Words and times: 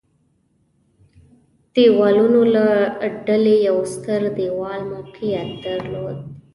دېوالونو 1.73 2.41
له 2.55 2.65
ډلې 3.27 3.55
یو 3.67 3.77
ستر 3.93 4.21
دېوال 4.37 4.81
موقعیت 4.93 5.49
درلود. 5.65 6.17